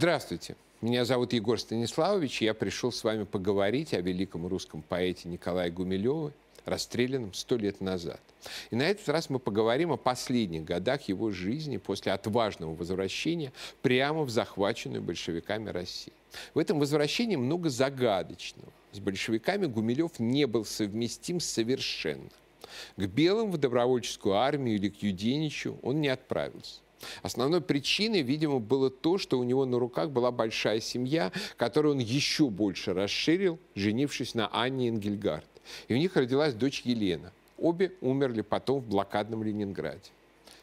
[0.00, 0.56] Здравствуйте.
[0.80, 5.70] Меня зовут Егор Станиславович, и я пришел с вами поговорить о великом русском поэте Николае
[5.70, 6.32] Гумилеве,
[6.64, 8.18] расстрелянном сто лет назад.
[8.70, 13.52] И на этот раз мы поговорим о последних годах его жизни после отважного возвращения
[13.82, 16.14] прямо в захваченную большевиками Россию.
[16.54, 18.72] В этом возвращении много загадочного.
[18.92, 22.30] С большевиками Гумилев не был совместим совершенно.
[22.96, 26.80] К белым в добровольческую армию или к Юденичу он не отправился.
[27.22, 32.00] Основной причиной, видимо, было то, что у него на руках была большая семья, которую он
[32.00, 35.46] еще больше расширил, женившись на Анне Энгельгард.
[35.88, 37.32] И у них родилась дочь Елена.
[37.58, 40.10] Обе умерли потом в блокадном Ленинграде.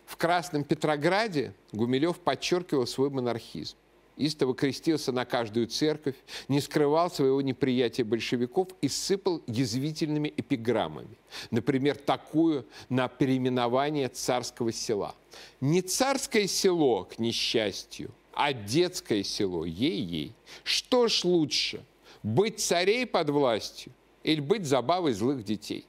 [0.05, 3.75] В Красном Петрограде Гумилев подчеркивал свой монархизм
[4.17, 6.15] истово крестился на каждую церковь,
[6.47, 11.17] не скрывал своего неприятия большевиков и сыпал язвительными эпиграммами.
[11.51, 15.15] Например, такую на переименование царского села.
[15.61, 20.33] Не царское село, к несчастью, а детское село, ей-ей.
[20.63, 21.83] Что ж лучше,
[22.23, 23.91] быть царей под властью
[24.23, 25.85] или быть забавой злых детей?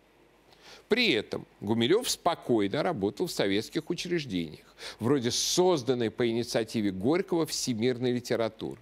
[0.89, 8.81] При этом Гумилев спокойно работал в советских учреждениях, вроде созданной по инициативе Горького всемирной литературы.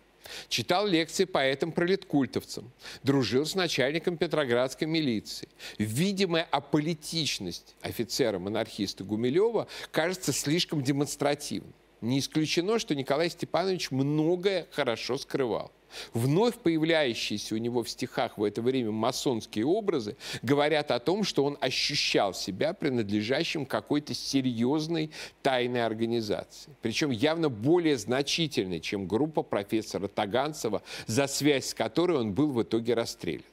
[0.49, 2.71] Читал лекции поэтам-пролеткультовцам,
[3.03, 5.49] дружил с начальником Петроградской милиции.
[5.79, 11.73] Видимая аполитичность офицера-монархиста Гумилева кажется слишком демонстративной.
[12.01, 15.73] Не исключено, что Николай Степанович многое хорошо скрывал.
[16.15, 21.45] Вновь появляющиеся у него в стихах в это время масонские образы говорят о том, что
[21.45, 25.11] он ощущал себя принадлежащим какой-то серьезной
[25.43, 26.73] тайной организации.
[26.83, 32.62] Причем явно более значительной, чем группа профессора Таганцева, за связь с которой он был в
[32.62, 33.45] итоге расстрелян.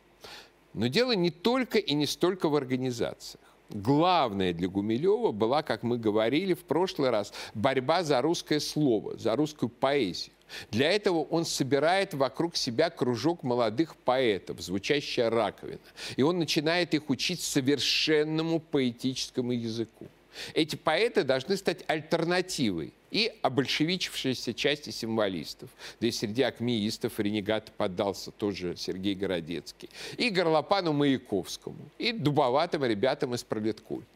[0.74, 5.98] Но дело не только и не столько в организациях главное для Гумилева была, как мы
[5.98, 10.33] говорили в прошлый раз, борьба за русское слово, за русскую поэзию.
[10.72, 15.80] Для этого он собирает вокруг себя кружок молодых поэтов, звучащая раковина.
[16.16, 20.08] И он начинает их учить совершенному поэтическому языку.
[20.54, 25.70] Эти поэты должны стать альтернативой и обольшевичившейся части символистов.
[26.00, 29.90] Да и среди акмеистов ренегат поддался тоже Сергей Городецкий.
[30.18, 34.08] И Горлопану Маяковскому, и дубоватым ребятам из пролеткульта.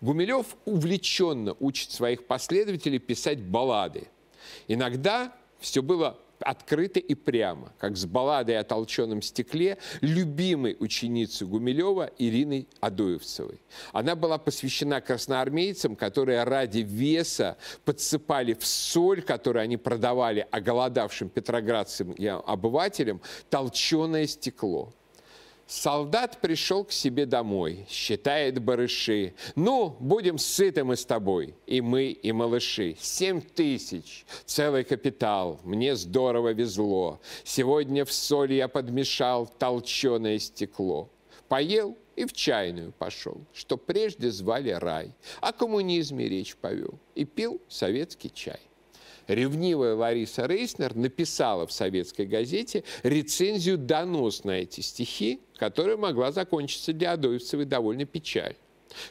[0.00, 4.08] Гумилев увлеченно учит своих последователей писать баллады.
[4.66, 5.32] Иногда
[5.64, 12.68] все было открыто и прямо, как с балладой о толченом стекле любимой ученицы Гумилева Ириной
[12.80, 13.62] Адоевцевой.
[13.92, 22.12] Она была посвящена красноармейцам, которые ради веса подсыпали в соль, которую они продавали оголодавшим петроградцам
[22.12, 24.92] и обывателям, толченое стекло.
[25.66, 29.34] Солдат пришел к себе домой, считает барыши.
[29.54, 32.96] Ну, будем сыты мы с тобой, и мы, и малыши.
[33.00, 37.20] Семь тысяч, целый капитал, мне здорово везло.
[37.44, 41.08] Сегодня в соль я подмешал толченое стекло.
[41.48, 45.12] Поел и в чайную пошел, что прежде звали рай.
[45.40, 48.60] О коммунизме речь повел и пил советский чай
[49.26, 56.92] ревнивая Лариса Рейснер написала в советской газете рецензию донос на эти стихи, которая могла закончиться
[56.92, 58.56] для Адоевцевой довольно печально.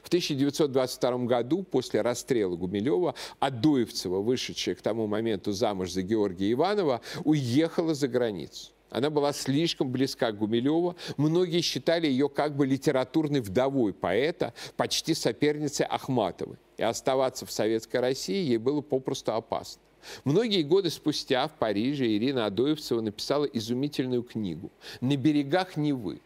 [0.01, 7.01] В 1922 году, после расстрела Гумилева, Адоевцева, вышедшая к тому моменту замуж за Георгия Иванова,
[7.24, 8.72] уехала за границу.
[8.90, 10.95] Она была слишком близка к Гумилеву.
[11.18, 16.57] Многие считали ее как бы литературной вдовой поэта, почти соперницей Ахматовой.
[16.78, 19.81] И оставаться в Советской России ей было попросту опасно.
[20.24, 24.72] Многие годы спустя в Париже Ирина Адоевцева написала изумительную книгу
[25.02, 26.19] «На берегах Невы».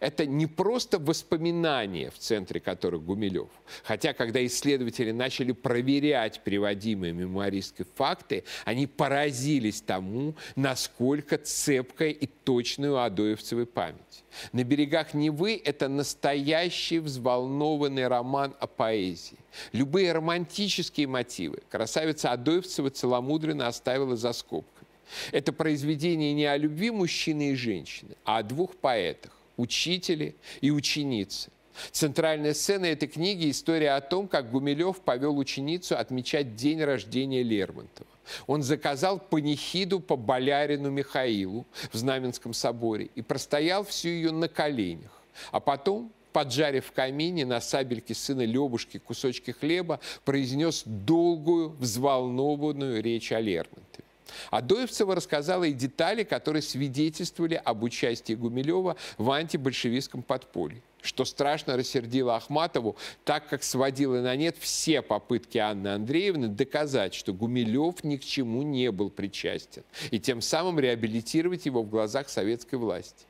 [0.00, 3.48] Это не просто воспоминания, в центре которых Гумилев.
[3.84, 12.92] Хотя, когда исследователи начали проверять приводимые мемуаристской факты, они поразились тому, насколько цепкая и точная
[12.92, 14.24] у Адоевцевой память.
[14.52, 19.38] «На берегах Невы»— это настоящий взволнованный роман о поэзии.
[19.72, 24.88] Любые романтические мотивы красавица Адоевцева целомудренно оставила за скобками.
[25.30, 29.32] Это произведение не о любви мужчины и женщины, а о двух поэтах
[29.62, 31.50] учители и ученицы.
[31.90, 38.08] Центральная сцена этой книги– история о том, как Гумилев повел ученицу отмечать день рождения Лермонтова.
[38.46, 45.10] Он заказал панихиду по Болярину Михаилу в Знаменском соборе и простоял всю ее на коленях.
[45.50, 53.32] А потом, поджарив в камине на сабельке сына Лебушки кусочки хлеба, произнес долгую, взволнованную речь
[53.32, 54.04] о Лермонтове.
[54.50, 62.36] Адоевцева рассказала и детали, которые свидетельствовали об участии Гумилева в антибольшевистском подполье что страшно рассердило
[62.36, 68.24] Ахматову, так как сводило на нет все попытки Анны Андреевны доказать, что Гумилев ни к
[68.24, 73.26] чему не был причастен, и тем самым реабилитировать его в глазах советской власти.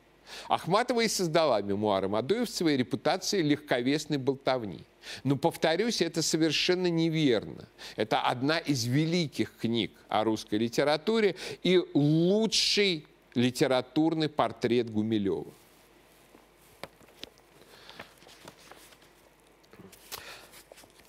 [0.47, 4.83] Ахматова и создала мемуары Мадуевцевой репутацией легковесной болтовни.
[5.23, 7.67] Но, повторюсь, это совершенно неверно.
[7.95, 15.51] Это одна из великих книг о русской литературе и лучший литературный портрет Гумилева.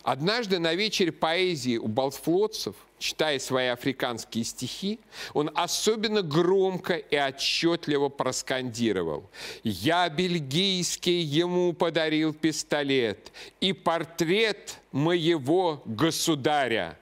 [0.03, 2.75] Однажды на вечере поэзии у болтфлотцев,
[3.05, 4.99] читая свои африканские стихи,
[5.35, 9.29] он особенно громко и отчетливо проскандировал.
[9.62, 13.31] «Я бельгийский ему подарил пистолет
[13.61, 16.99] и портрет моего государя».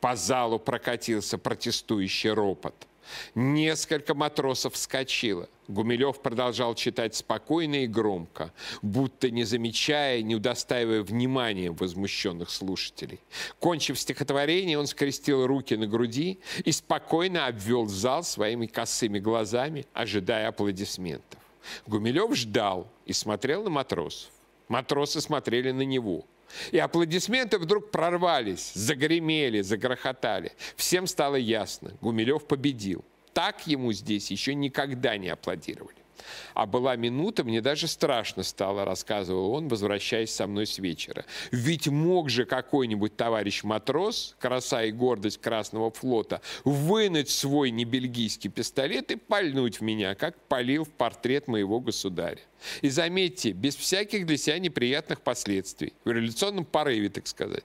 [0.00, 2.74] По залу прокатился протестующий ропот–
[3.34, 5.48] Несколько матросов вскочило.
[5.68, 8.52] Гумилев продолжал читать спокойно и громко,
[8.82, 13.20] будто не замечая, не удостаивая внимания возмущенных слушателей.
[13.58, 20.48] Кончив стихотворение, он скрестил руки на груди и спокойно обвел зал своими косыми глазами, ожидая
[20.48, 21.40] аплодисментов.
[21.86, 24.30] Гумилев ждал и смотрел на матросов.
[24.68, 26.24] Матросы смотрели на него.
[26.70, 30.52] И аплодисменты вдруг прорвались, загремели, загрохотали.
[30.76, 33.04] Всем стало ясно, Гумилев победил.
[33.32, 36.01] Так ему здесь еще никогда не аплодировали.
[36.54, 41.24] А была минута, мне даже страшно стало, рассказывал он, возвращаясь со мной с вечера.
[41.50, 49.10] Ведь мог же какой-нибудь товарищ матрос, краса и гордость Красного флота, вынуть свой небельгийский пистолет
[49.10, 52.40] и пальнуть в меня, как палил в портрет моего государя.
[52.80, 57.64] И заметьте, без всяких для себя неприятных последствий, в революционном порыве, так сказать.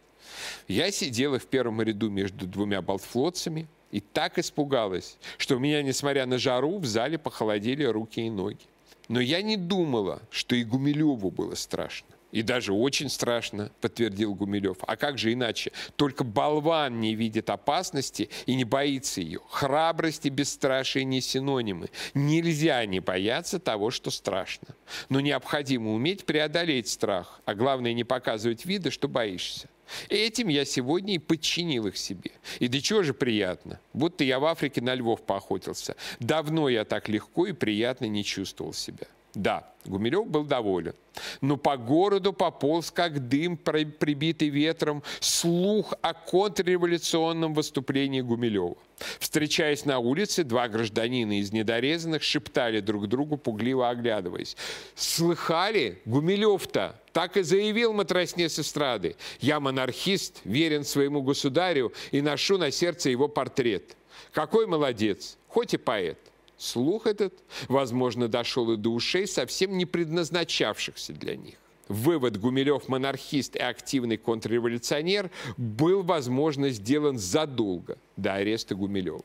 [0.68, 6.26] Я сидела в первом ряду между двумя болтфлотцами, и так испугалась, что у меня, несмотря
[6.26, 8.66] на жару, в зале похолодели руки и ноги.
[9.08, 12.08] Но я не думала, что и Гумилеву было страшно.
[12.32, 14.78] И даже очень страшно, подтвердил Гумилев.
[14.82, 15.72] А как же иначе?
[15.96, 19.40] Только болван не видит опасности и не боится ее.
[19.50, 21.90] Храбрость и бесстрашие не синонимы.
[22.14, 24.68] Нельзя не бояться того, что страшно.
[25.08, 29.70] Но необходимо уметь преодолеть страх, а главное не показывать вида, что боишься.
[30.10, 32.32] Этим я сегодня и подчинил их себе.
[32.60, 33.80] И до чего же приятно?
[33.94, 35.96] Будто я в Африке на львов поохотился.
[36.20, 39.08] Давно я так легко и приятно не чувствовал себя.
[39.38, 40.96] Да, Гумилев был доволен.
[41.42, 48.76] Но по городу пополз, как дым, прибитый ветром, слух о контрреволюционном выступлении Гумилева.
[49.20, 54.58] Встречаясь на улице, два гражданина из недорезанных шептали друг другу, пугливо оглядываясь.
[54.96, 56.02] «Слыхали?
[56.06, 59.18] Гумилев-то так и заявил матросне с эстрады.
[59.40, 63.96] Я монархист, верен своему государю и ношу на сердце его портрет.
[64.32, 66.18] Какой молодец, хоть и поэт».
[66.58, 67.34] Слух этот,
[67.68, 71.56] возможно, дошел и до ушей, совсем не предназначавшихся для них.
[71.88, 79.22] Вывод Гумилев монархист и активный контрреволюционер был, возможно, сделан задолго до ареста Гумилева.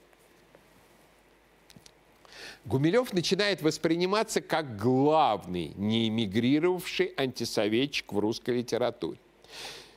[2.65, 9.19] Гумилев начинает восприниматься как главный не эмигрировавший антисоветчик в русской литературе.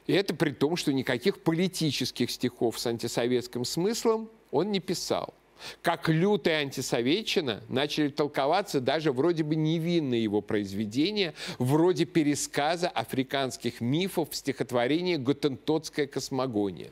[0.07, 5.33] И это при том, что никаких политических стихов с антисоветским смыслом он не писал–
[5.81, 14.31] как лютая антисоветчина начали толковаться даже вроде бы невинные его произведения, вроде пересказа африканских мифов
[14.31, 16.91] в стихотворении «Готентотская космогония».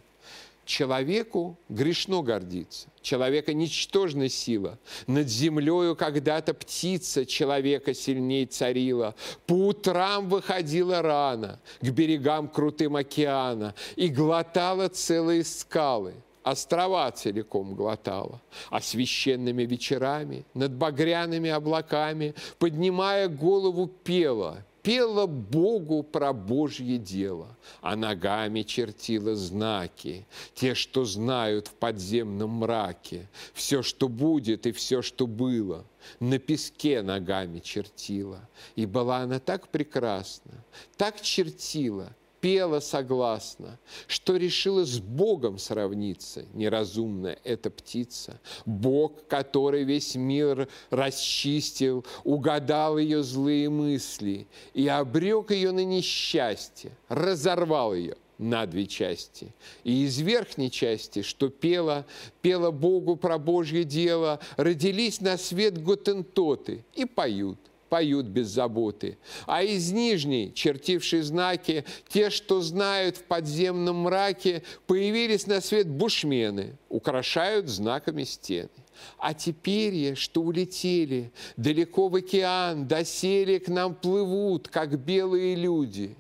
[0.66, 2.88] Человеку грешно гордиться.
[3.02, 4.80] Человека ничтожна сила.
[5.08, 9.14] Над землею когда-то птица человека сильней царила.
[9.46, 16.14] По утрам выходила рано к берегам крутым океана и глотала целые скалы
[16.44, 26.34] острова целиком глотала, а священными вечерами над багряными облаками, поднимая голову, пела, пела Богу про
[26.34, 27.48] Божье дело,
[27.82, 35.02] а ногами чертила знаки, те, что знают в подземном мраке, все, что будет и все,
[35.02, 35.86] что было,
[36.20, 38.42] на песке ногами чертила.
[38.76, 40.52] И была она так прекрасна,
[40.98, 42.10] так чертила–
[42.44, 48.38] пела согласно, что решила с Богом сравниться, неразумная эта птица.
[48.66, 57.94] Бог, который весь мир расчистил, угадал ее злые мысли и обрек ее на несчастье, разорвал
[57.94, 59.56] ее на две части.
[59.86, 62.06] И из верхней части, что пела,
[62.42, 67.60] пела Богу про Божье дело, родились на свет готентоты и поют–
[67.94, 69.20] поют без заботы.
[69.46, 76.76] А из нижней, чертившей знаки, те, что знают в подземном мраке, появились на свет бушмены,
[76.90, 78.72] украшают знаками стены.
[79.20, 86.16] А теперь, что улетели далеко в океан, доселе к нам плывут, как белые люди.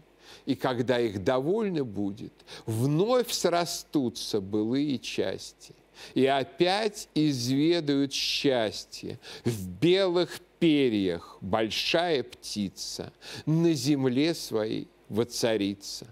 [0.46, 2.34] И когда их довольно будет,
[2.68, 5.74] вновь срастутся былые части.
[6.14, 9.20] И опять изведают счастье.
[9.44, 13.12] В белых перьях большая птица
[13.46, 16.08] на земле своей воцарится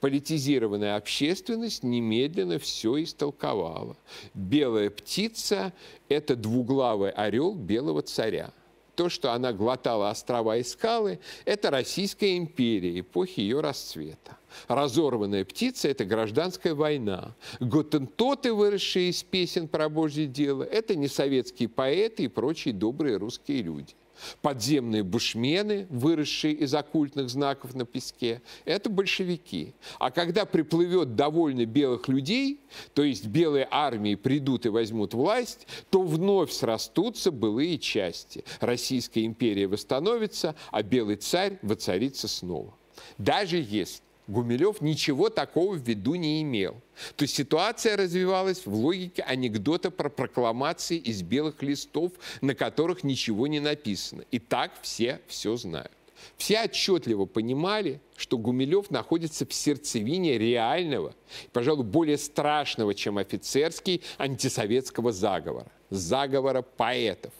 [0.00, 3.96] политизированная общественность немедленно все истолковала.
[4.34, 5.72] Белая птица–
[6.08, 8.50] это двуглавый орел белого царя.
[8.94, 14.36] То, что она глотала острова и скалы, это Российская империя, эпохи ее расцвета.
[14.68, 17.34] Разорванная птица– это гражданская война.
[17.58, 23.62] Готентоты, выросшие из песен про Божье дело, это не советские поэты и прочие добрые русские
[23.62, 23.94] люди.
[24.40, 29.74] Подземные бушмены, выросшие из оккультных знаков на песке, это большевики.
[29.98, 32.60] А когда приплывет довольно белых людей,
[32.94, 38.44] то есть белые армии придут и возьмут власть, то вновь срастутся былые части.
[38.60, 42.74] Российская империя восстановится, а белый царь воцарится снова.
[43.18, 44.02] Даже если
[44.32, 46.80] Гумилев ничего такого в виду не имел.
[47.16, 53.46] То есть ситуация развивалась в логике анекдота про прокламации из белых листов, на которых ничего
[53.46, 54.24] не написано.
[54.30, 55.92] И так все все знают.
[56.36, 61.14] Все отчетливо понимали, что Гумилев находится в сердцевине реального,
[61.52, 65.70] пожалуй, более страшного, чем офицерский, антисоветского заговора.
[65.90, 67.32] Заговора поэтов.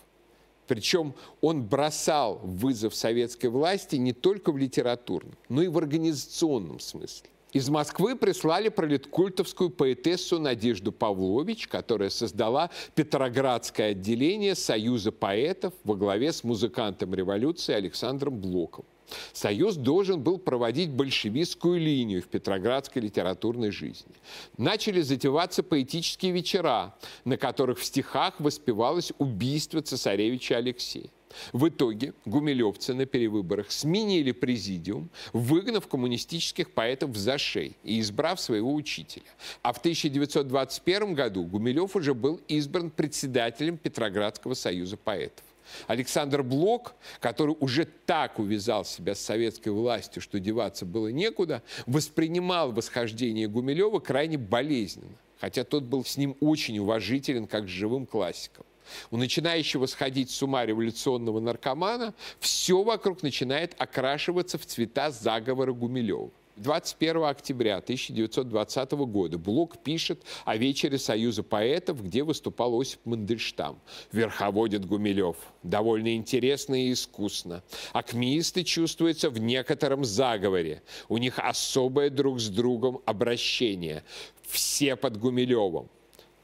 [0.72, 1.12] Причем
[1.42, 7.28] он бросал вызов советской власти не только в литературном, но и в организационном смысле.
[7.52, 16.32] Из Москвы прислали пролеткультовскую поэтессу Надежду Павлович, которая создала Петроградское отделение Союза поэтов во главе
[16.32, 18.86] с музыкантом революции Александром Блоком.
[19.32, 24.14] Союз должен был проводить большевистскую линию в петроградской литературной жизни.
[24.58, 31.10] Начали затеваться поэтические вечера, на которых в стихах воспевалось убийство цесаревича Алексея.
[31.52, 38.72] В итоге гумилевцы на перевыборах сменили президиум, выгнав коммунистических поэтов в зашей и избрав своего
[38.74, 39.24] учителя.
[39.62, 45.44] А в 1921 году Гумилев уже был избран председателем Петроградского союза поэтов.
[45.86, 52.72] Александр Блок, который уже так увязал себя с советской властью, что деваться было некуда, воспринимал
[52.72, 58.64] восхождение Гумилева крайне болезненно, хотя тот был с ним очень уважителен, как с живым классиком.
[59.10, 66.30] У начинающего сходить с ума революционного наркомана все вокруг начинает окрашиваться в цвета заговора Гумилева.
[66.56, 73.80] 21 октября 1920 года Блок пишет о вечере Союза поэтов, где выступал Осип Мандельштам.
[74.12, 75.36] Верховодит Гумилев.
[75.62, 77.62] Довольно интересно и искусно.
[77.94, 80.82] Акмеисты чувствуются в некотором заговоре.
[81.08, 84.04] У них особое друг с другом обращение.
[84.42, 85.88] Все под Гумилевым.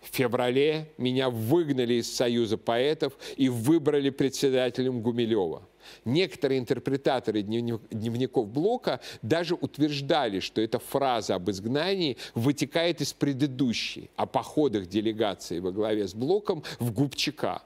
[0.00, 5.67] В феврале меня выгнали из Союза поэтов и выбрали председателем Гумилева.
[6.04, 14.26] Некоторые интерпретаторы дневников Блока даже утверждали, что эта фраза об изгнании вытекает из предыдущей, о
[14.26, 17.62] походах делегации во главе с Блоком в Губчака.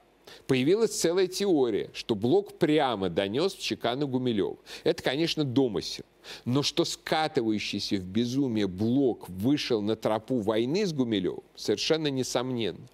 [0.47, 4.57] Появилась целая теория, что Блок прямо донес в Чекана Гумилев.
[4.83, 6.05] Это, конечно, домысел.
[6.45, 12.89] Но что скатывающийся в безумие Блок вышел на тропу войны с Гумилевым, совершенно несомненно.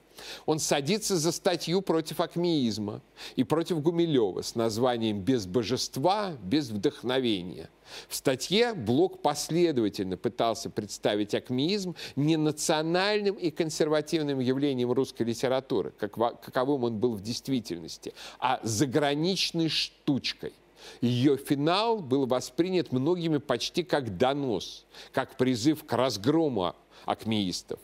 [0.47, 3.01] Он садится за статью против акмеизма
[3.37, 7.71] и против Гумилева с названием «Без божества, без вдохновения».
[8.09, 16.15] В статье Блок последовательно пытался представить акмеизм не национальным и консервативным явлением русской литературы, как,
[16.41, 20.53] каковым он был в действительности, а заграничной штучкой.
[21.01, 27.81] Ее финал был воспринят многими почти как донос, как призыв к разгрому акмеистов.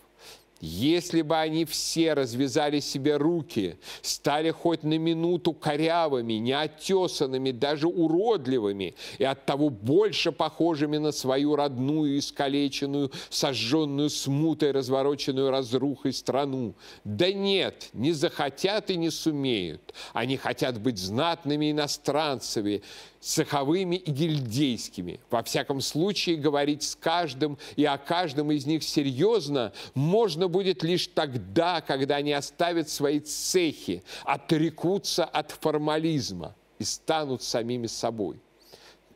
[0.67, 8.95] Если бы они все развязали себе руки, стали хоть на минуту корявыми, неотесанными, даже уродливыми,
[9.19, 16.75] и оттого больше похожими на свою родную, искалеченную, сожженную смутой, развороченную разрухой страну.
[17.05, 19.93] Да нет, не захотят и не сумеют.
[20.15, 22.83] Они хотят быть знатными иностранцами,
[23.25, 25.19] цеховыми и гильдейскими.
[25.31, 31.07] Во всяком случае, говорить с каждым и о каждом из них серьезно можно будет лишь
[31.07, 38.41] тогда, когда они оставят свои цехи, отрекутся от формализма и станут самими собой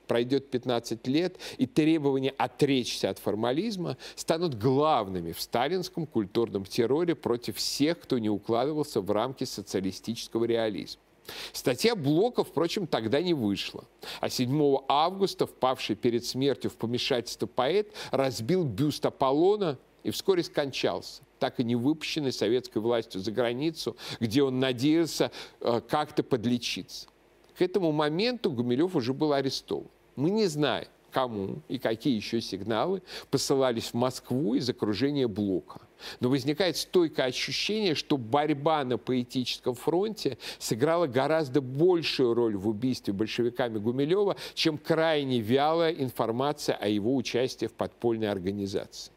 [0.06, 7.58] пройдет 15 лет, и требования отречься от формализма станут главными в сталинском культурном терроре против
[7.58, 11.02] всех, кто не укладывался в рамки социалистического реализма.
[11.52, 13.84] Статья Блока, впрочем, тогда не вышла.
[14.20, 21.22] А 7 августа, впавший перед смертью в помешательство поэт, разбил бюст Аполлона и вскоре скончался,
[21.38, 25.30] так и не выпущенный советской властью за границу, где он надеялся
[25.60, 27.08] э, как-то подлечиться.
[27.56, 29.88] К этому моменту Гумилев уже был арестован.
[30.16, 30.88] Мы не знаем,
[31.18, 35.80] кому и какие еще сигналы посылались в Москву из окружения Блока.
[36.20, 43.12] Но возникает стойкое ощущение, что борьба на поэтическом фронте сыграла гораздо большую роль в убийстве
[43.12, 49.10] большевиками Гумилева, чем крайне вялая информация о его участии в подпольной организации.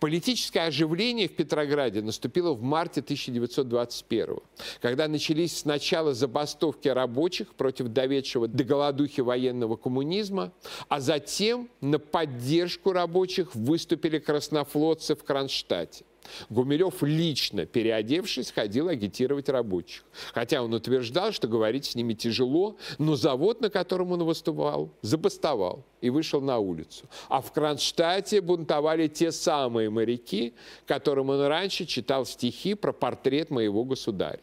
[0.00, 4.38] Политическое оживление в Петрограде наступило в марте 1921
[4.80, 10.52] когда начались сначала забастовки рабочих против доведшего до голодухи военного коммунизма,
[10.88, 16.04] а затем на поддержку рабочих выступили краснофлотцы в Кронштадте.
[16.50, 20.04] Гумилев лично, переодевшись, ходил агитировать рабочих.
[20.32, 25.84] Хотя он утверждал, что говорить с ними тяжело, но завод, на котором он выступал, забастовал
[26.00, 27.06] и вышел на улицу.
[27.28, 30.54] А в Кронштадте бунтовали те самые моряки,
[30.86, 34.40] которым он раньше читал стихи про портрет моего государя.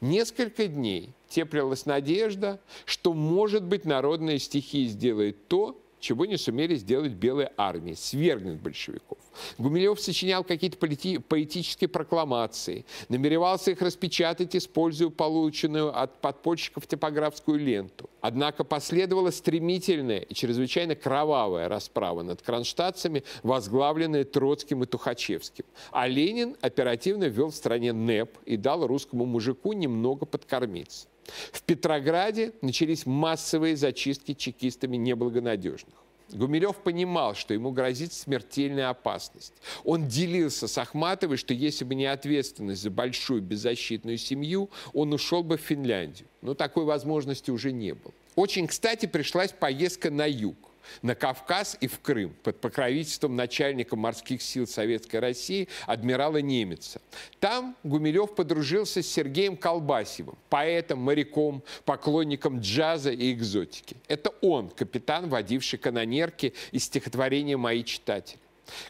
[0.00, 7.12] Несколько дней теплилась надежда, что, может быть, народные стихи сделают то, чего не сумели сделать
[7.12, 9.18] белые армии, свергнет большевиков.
[9.58, 18.10] Гумилев сочинял какие-то поэтические прокламации, намеревался их распечатать, используя полученную от подпольщиков типографскую ленту.
[18.20, 25.64] Однако последовала стремительная и чрезвычайно кровавая расправа над кронштадтцами, возглавленная Троцким и Тухачевским.
[25.90, 31.06] А Ленин оперативно ввел в стране НЭП и дал русскому мужику немного подкормиться.
[31.52, 35.94] В Петрограде начались массовые зачистки чекистами неблагонадежных.
[36.32, 39.52] Гумилев понимал, что ему грозит смертельная опасность.
[39.84, 45.42] Он делился с Ахматовой, что если бы не ответственность за большую беззащитную семью, он ушел
[45.42, 46.28] бы в Финляндию.
[46.40, 48.12] Но такой возможности уже не было.
[48.36, 50.69] Очень кстати пришлась поездка на юг
[51.02, 57.00] на Кавказ и в Крым под покровительством начальника морских сил Советской России адмирала Немеца.
[57.38, 63.96] Там Гумилев подружился с Сергеем Колбасевым, поэтом, моряком, поклонником джаза и экзотики.
[64.08, 68.40] Это он, капитан, водивший канонерки из стихотворения «Мои читатели».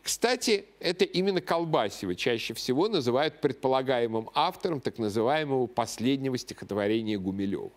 [0.03, 7.71] Кстати, это именно Колбасева чаще всего называют предполагаемым автором так называемого последнего стихотворения Гумилева.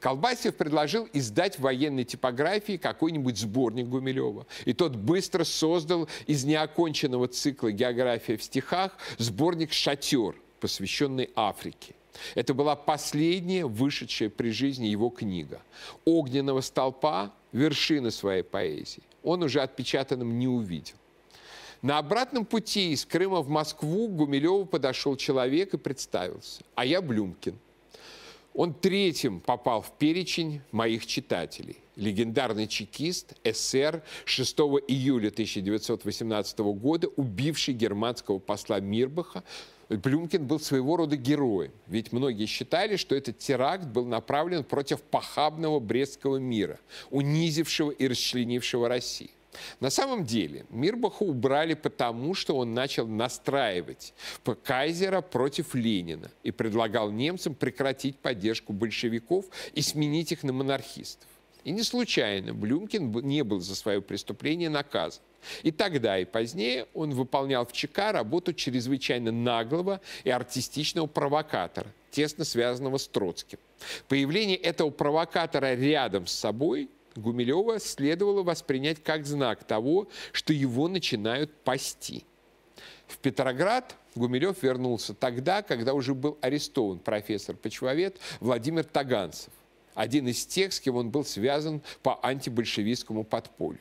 [0.00, 4.46] Колбасев предложил издать в военной типографии какой-нибудь сборник Гумилева.
[4.64, 11.94] И тот быстро создал из неоконченного цикла «География в стихах» сборник «Шатер», посвященный Африке.
[12.34, 15.62] Это была последняя вышедшая при жизни его книга.
[16.04, 19.02] «Огненного столпа»– вершина своей поэзии.
[19.22, 20.96] Он уже отпечатанным не увидел.
[21.80, 26.62] На обратном пути из Крыма в Москву к Гумилеву подошел человек и представился.
[26.74, 27.56] А я Блюмкин–
[28.54, 31.78] он третьим попал в перечень моих читателей.
[31.96, 39.44] Легендарный чекист, СССР, 6 июля 1918 года, убивший германского посла Мирбаха,
[39.88, 45.80] Блюмкин был своего рода героем, ведь многие считали, что этот теракт был направлен против похабного
[45.80, 46.78] Брестского мира,
[47.10, 49.30] унизившего и расчленившего Россию.
[49.80, 54.14] На самом деле Мирбаха убрали потому, что он начал настраивать
[54.64, 61.28] кайзера против Ленина и предлагал немцам прекратить поддержку большевиков и сменить их на монархистов.
[61.64, 65.22] И не случайно Блюмкин не был за свое преступление наказан.
[65.62, 72.44] И тогда, и позднее он выполнял в ЧК работу чрезвычайно наглого и артистичного провокатора, тесно
[72.44, 73.58] связанного с Троцким.
[74.08, 81.52] Появление этого провокатора рядом с собой– Гумилева следовало воспринять как знак того, что его начинают
[81.64, 82.24] пасти.
[83.06, 89.52] В Петроград Гумилев вернулся тогда, когда уже был арестован профессор-почвовед Владимир Таганцев,
[89.94, 93.80] один из тех, с кем он был связан по антибольшевистскому подполью.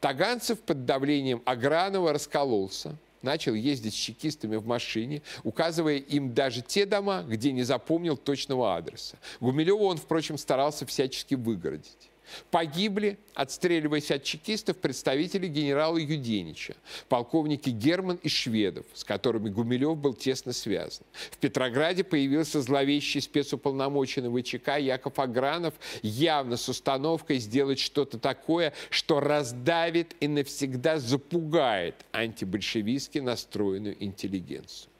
[0.00, 6.86] Таганцев под давлением Агранова раскололся, начал ездить с чекистами в машине, указывая им даже те
[6.86, 9.16] дома, где не запомнил точного адреса.
[9.40, 12.10] Гумилева он, впрочем, старался всячески выгородить.
[12.50, 16.74] Погибли, отстреливаясь от чекистов, представители генерала Юденича,
[17.08, 21.04] полковники Герман и Шведов, с которыми Гумилев был тесно связан.
[21.30, 29.20] В Петрограде появился зловещий спецуполномоченный ВЧК Яков Агранов, явно с установкой сделать что-то такое, что
[29.20, 34.90] раздавит и навсегда запугает антибольшевистски настроенную интеллигенцию.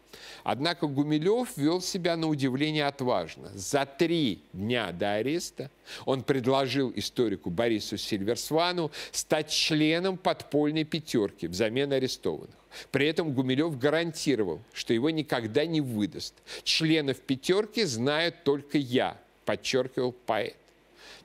[0.45, 3.51] Однако Гумилев вел себя на удивление отважно.
[3.55, 5.71] За три дня до ареста
[6.05, 12.55] он предложил историку Борису Сильверсвану стать членом подпольной пятерки взамен арестованных.
[12.91, 16.35] При этом Гумилев гарантировал, что его никогда не выдаст.
[16.63, 20.57] Членов пятерки знают только я, подчеркивал поэт.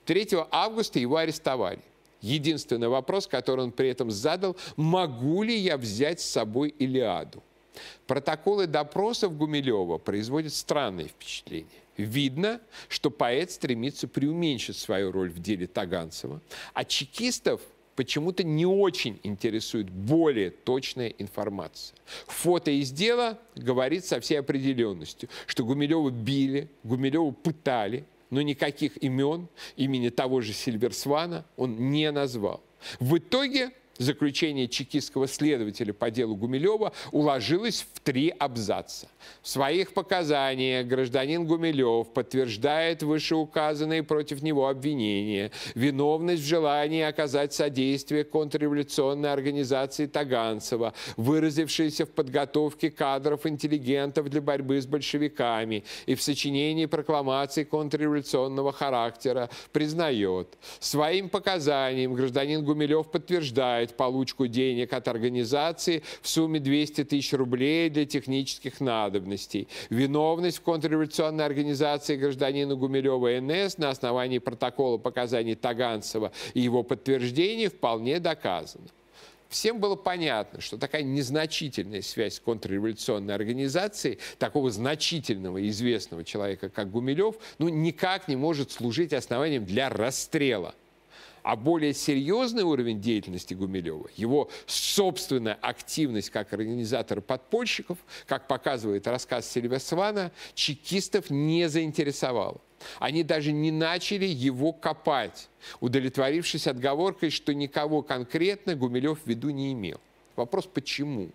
[0.06, 1.80] 3 августа его арестовали.
[2.22, 7.44] Единственный вопрос, который он при этом задал, могу ли я взять с собой Илиаду?
[8.08, 11.68] Протоколы допросов Гумилева производят странное впечатление.
[11.98, 16.42] Видно, что поэт стремится преуменьшить свою роль в деле Таганцева,
[16.74, 17.62] а чекистов
[17.96, 21.96] почему-то не очень интересует более точная информация.
[22.28, 29.48] Фото из дела говорит со всей определенностью, что Гумилева били, Гумилева пытали, но никаких имен,
[29.76, 32.64] имени того же Сильверсвана он не назвал.
[33.00, 39.08] В итоге заключение чекистского следователя по делу Гумилева уложилось в три абзаца.
[39.42, 48.24] В своих показаниях гражданин Гумилев подтверждает вышеуказанные против него обвинения, виновность в желании оказать содействие
[48.24, 56.86] контрреволюционной организации Таганцева, выразившейся в подготовке кадров интеллигентов для борьбы с большевиками и в сочинении
[56.86, 60.58] прокламаций контрреволюционного характера, признает.
[60.80, 67.90] Своим показанием гражданин Гумилев подтверждает, получать получку денег от организации в сумме 200 тысяч рублей
[67.90, 69.68] для технических надобностей.
[69.90, 77.68] Виновность в контрреволюционной организации гражданина Гумилева НС на основании протокола показаний Таганцева и его подтверждений
[77.68, 78.88] вполне доказана.
[79.50, 86.90] Всем было понятно, что такая незначительная связь с контрреволюционной организацией такого значительного известного человека, как
[86.90, 90.74] Гумилев, ну, никак не может служить основанием для расстрела
[91.44, 99.50] а более серьезный уровень деятельности Гумилева, его собственная активность как организатора подпольщиков, как показывает рассказ
[99.50, 102.62] Сильверсвана, чекистов не заинтересовал.
[103.00, 105.50] Они даже не начали его копать,
[105.80, 110.00] удовлетворившись отговоркой, что никого конкретно Гумилев в виду не имел.
[110.36, 111.30] Вопрос почему?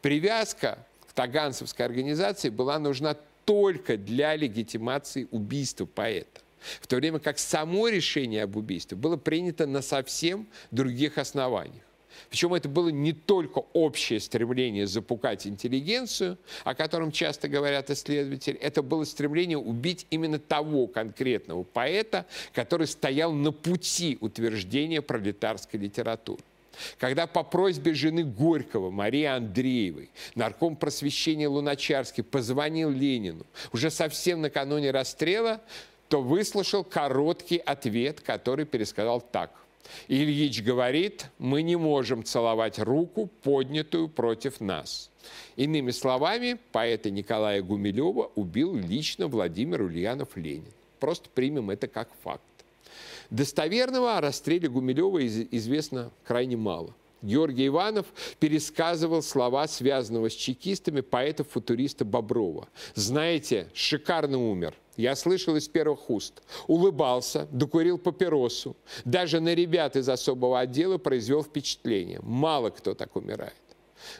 [0.00, 6.40] Привязка к таганцевской организации была нужна только для легитимации убийства поэта
[6.80, 11.82] в то время как само решение об убийстве было принято на совсем других основаниях.
[12.30, 18.82] Причем это было не только общее стремление запукать интеллигенцию, о котором часто говорят исследователи, это
[18.82, 26.42] было стремление убить именно того конкретного поэта, который стоял на пути утверждения пролетарской литературы.
[26.98, 34.90] Когда по просьбе жены Горького, Марии Андреевой, нарком просвещения Луначарский позвонил Ленину уже совсем накануне
[34.90, 35.60] расстрела,
[36.12, 39.50] то выслушал короткий ответ, который пересказал так.
[40.08, 45.08] Ильич говорит, мы не можем целовать руку, поднятую против нас.
[45.56, 50.66] Иными словами, поэта Николая Гумилева убил лично Владимир Ульянов Ленин.
[51.00, 52.42] Просто примем это как факт.
[53.30, 56.94] Достоверного о расстреле Гумилева известно крайне мало.
[57.22, 58.06] Георгий Иванов
[58.40, 62.68] пересказывал слова связанного с чекистами поэта-футуриста Боброва.
[62.94, 64.74] Знаете, шикарно умер.
[64.96, 66.42] Я слышал из первых уст.
[66.66, 68.76] Улыбался, докурил папиросу.
[69.04, 72.20] Даже на ребят из особого отдела произвел впечатление.
[72.22, 73.54] Мало кто так умирает.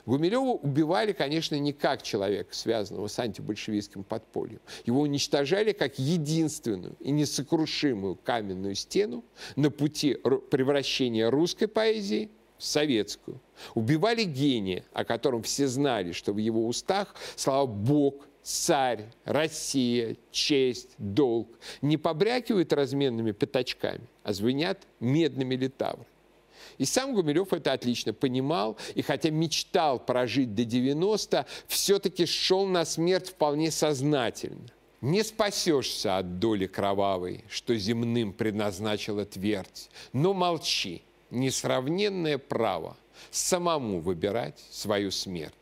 [0.06, 4.60] Гумилева убивали, конечно, не как человека, связанного с антибольшевистским подпольем.
[4.86, 9.24] Его уничтожали как единственную и несокрушимую каменную стену
[9.56, 12.30] на пути превращения русской поэзии
[12.64, 13.40] советскую.
[13.74, 20.90] Убивали гения, о котором все знали, что в его устах слова «Бог», царь, Россия, честь,
[20.98, 21.48] долг
[21.80, 26.06] не побрякивают разменными пятачками, а звенят медными литаврами.
[26.78, 32.84] И сам Гумилев это отлично понимал, и хотя мечтал прожить до 90, все-таки шел на
[32.84, 34.68] смерть вполне сознательно.
[35.00, 42.96] Не спасешься от доли кровавой, что земным предназначила твердь, но молчи, несравненное право
[43.30, 45.52] самому выбирать свою смерть.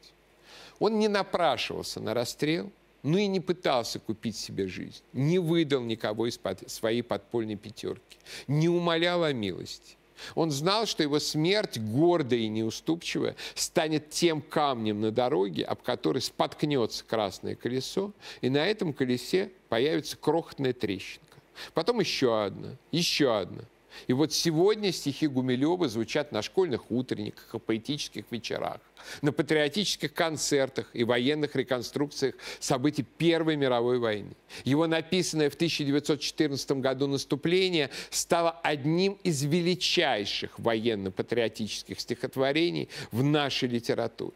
[0.78, 2.70] Он не напрашивался на расстрел,
[3.02, 8.18] но и не пытался купить себе жизнь, не выдал никого из под, своей подпольной пятерки,
[8.46, 9.96] не умолял о милости.
[10.34, 16.20] Он знал, что его смерть, гордая и неуступчивая, станет тем камнем на дороге, об который
[16.20, 21.26] споткнется красное колесо, и на этом колесе появится крохотная трещинка.
[21.72, 23.62] Потом еще одна, еще одна–
[24.06, 28.80] и вот сегодня стихи Гумилева звучат на школьных утренниках и поэтических вечерах,
[29.22, 34.36] на патриотических концертах и военных реконструкциях событий Первой мировой войны.
[34.64, 44.32] Его написанное в 1914 году наступление стало одним из величайших военно-патриотических стихотворений в нашей литературе.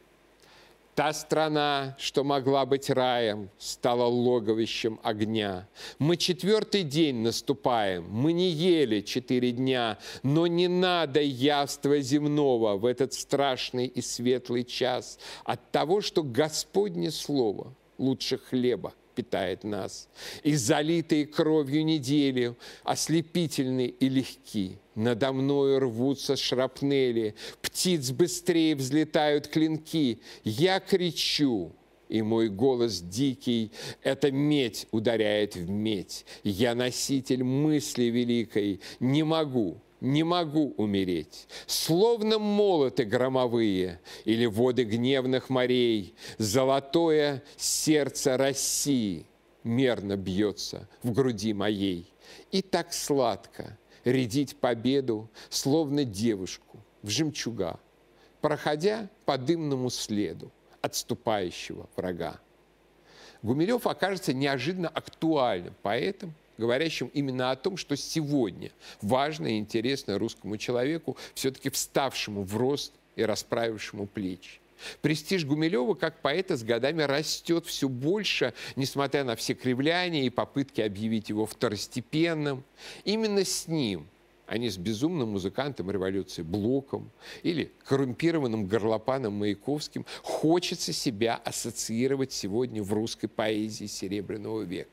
[0.94, 5.68] Та страна, что могла быть раем, стала логовищем огня.
[5.98, 12.86] Мы четвертый день наступаем, мы не ели четыре дня, но не надо явства земного в
[12.86, 20.08] этот страшный и светлый час от того, что Господне Слово лучше хлеба питает нас.
[20.42, 24.78] И залитые кровью недели, ослепительны и легки.
[24.94, 30.20] Надо мною рвутся шрапнели, птиц быстрее взлетают клинки.
[30.44, 31.72] Я кричу,
[32.08, 33.72] и мой голос дикий,
[34.02, 36.24] это медь ударяет в медь.
[36.44, 41.48] Я носитель мысли великой, не могу, не могу умереть.
[41.66, 49.26] Словно молоты громовые или воды гневных морей, золотое сердце России
[49.64, 52.12] мерно бьется в груди моей.
[52.52, 57.80] И так сладко рядить победу, словно девушку в жемчуга,
[58.42, 62.38] проходя по дымному следу отступающего врага.
[63.42, 68.70] Гумилев окажется неожиданно актуальным поэтом, говорящим именно о том, что сегодня
[69.02, 74.60] важно и интересно русскому человеку, все-таки вставшему в рост и расправившему плечи.
[75.00, 80.80] Престиж Гумилева как поэта с годами растет все больше, несмотря на все кривляния и попытки
[80.80, 82.64] объявить его второстепенным.
[83.04, 84.08] Именно с ним
[84.46, 87.10] а не с безумным музыкантом революции Блоком
[87.42, 94.90] или коррумпированным горлопаном Маяковским, хочется себя ассоциировать сегодня в русской поэзии Серебряного века.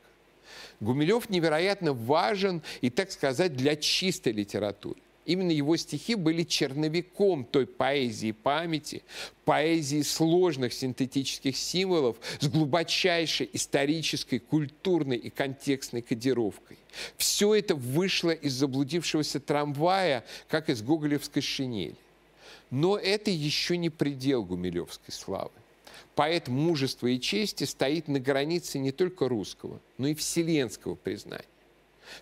[0.80, 5.00] Гумилев невероятно важен и, так сказать, для чистой литературы.
[5.24, 9.04] Именно его стихи были черновиком той поэзии памяти,
[9.44, 16.78] поэзии сложных синтетических символов с глубочайшей исторической, культурной и контекстной кодировкой.
[17.16, 21.94] Все это вышло из заблудившегося трамвая, как из гоголевской шинели.
[22.70, 25.52] Но это еще не предел гумилевской славы
[26.14, 31.44] поэт мужества и чести стоит на границе не только русского, но и вселенского признания.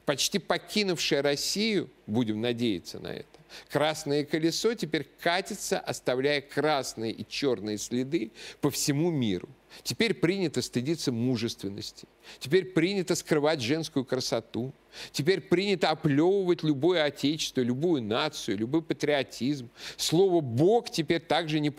[0.05, 3.27] Почти покинувшая Россию, будем надеяться на это,
[3.71, 8.31] красное колесо теперь катится, оставляя красные и черные следы
[8.61, 9.49] по всему миру.
[9.83, 12.07] Теперь принято стыдиться мужественности.
[12.39, 14.73] Теперь принято скрывать женскую красоту.
[15.13, 19.71] Теперь принято оплевывать любое отечество, любую нацию, любой патриотизм.
[19.97, 21.71] Слово «бог» теперь так же не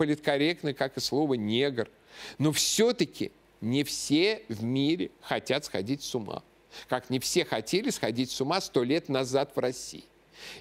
[0.72, 1.88] как и слово «негр».
[2.38, 6.42] Но все-таки не все в мире хотят сходить с ума.
[6.88, 10.04] Как не все хотели сходить с ума сто лет назад в России.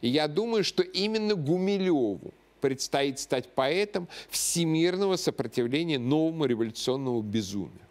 [0.02, 7.82] И я думаю, что именно Гумилеву предстоит стать поэтом всемирного сопротивления новому революционному безумию.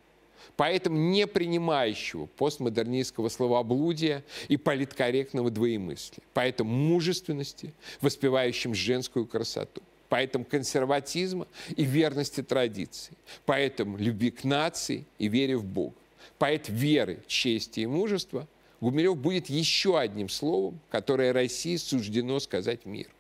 [0.56, 6.22] Поэтом не принимающего постмодернистского словоблудия и политкорректного двоемыслия.
[6.35, 13.14] Поэтому мужественности, воспевающим женскую красоту поэтому консерватизма и верности традиции,
[13.46, 15.94] поэтому любви к нации и вере в Бога.
[16.38, 18.46] Поэт веры, чести и мужества
[18.80, 23.11] Гумилев будет еще одним словом, которое России суждено сказать миру.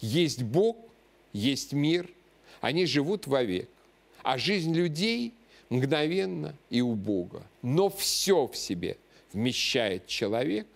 [0.00, 0.76] Есть Бог,
[1.36, 2.10] есть мир,
[2.60, 3.68] они живут вовек,
[4.22, 5.34] а жизнь людей
[5.68, 7.42] мгновенно и убого.
[7.62, 8.96] Но все в себе
[9.32, 10.66] вмещает человек,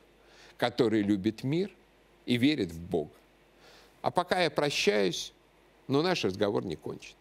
[0.56, 1.70] который любит мир
[2.26, 3.10] и верит в Бога.
[4.02, 5.32] А пока я прощаюсь,
[5.88, 7.14] но наш разговор не кончен.